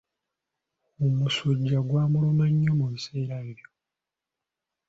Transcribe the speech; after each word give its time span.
Omusujja 1.05 1.77
gwamuluma 1.89 2.45
nnyo 2.51 2.71
mu 2.79 2.85
biseera 2.91 3.33
ebyo. 3.49 3.67